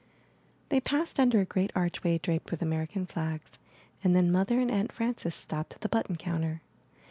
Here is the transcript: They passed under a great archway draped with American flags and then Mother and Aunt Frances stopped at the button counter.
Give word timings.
They 0.69 0.81
passed 0.81 1.19
under 1.19 1.41
a 1.41 1.45
great 1.45 1.71
archway 1.75 2.17
draped 2.17 2.49
with 2.49 2.63
American 2.63 3.05
flags 3.05 3.59
and 4.03 4.15
then 4.15 4.31
Mother 4.31 4.59
and 4.59 4.71
Aunt 4.71 4.91
Frances 4.91 5.35
stopped 5.35 5.75
at 5.75 5.81
the 5.81 5.89
button 5.89 6.15
counter. 6.15 6.61